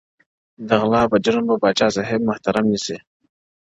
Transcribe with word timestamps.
د 0.67 0.69
غلا 0.81 1.01
په 1.11 1.17
جرم 1.23 1.43
به 1.49 1.55
پاچاصاب 1.63 2.21
محترم 2.29 2.65
نیسې؛ 2.71 2.97